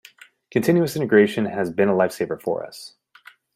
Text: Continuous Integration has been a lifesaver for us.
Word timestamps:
Continuous 0.49 0.95
Integration 0.95 1.45
has 1.45 1.69
been 1.69 1.87
a 1.87 1.93
lifesaver 1.93 2.41
for 2.41 2.65
us. 2.65 2.95